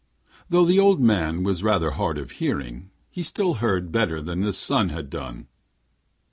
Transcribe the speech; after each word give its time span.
Though 0.49 0.65
the 0.65 0.79
old 0.79 0.99
man 0.99 1.43
was 1.43 1.61
rather 1.61 1.91
hard 1.91 2.17
of 2.17 2.31
hearing, 2.41 2.89
he 3.11 3.21
still 3.21 3.53
heard 3.61 3.91
better 3.91 4.19
than 4.19 4.41
his 4.41 4.57
son 4.57 4.89
had 4.89 5.11
done. 5.11 5.45